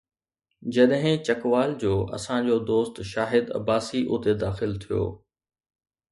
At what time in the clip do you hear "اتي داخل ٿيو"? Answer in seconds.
4.13-5.03